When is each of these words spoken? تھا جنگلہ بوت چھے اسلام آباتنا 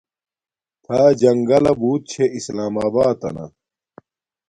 تھا 0.83 0.99
جنگلہ 1.21 1.73
بوت 1.79 2.01
چھے 2.11 2.25
اسلام 2.37 2.73
آباتنا 2.85 3.45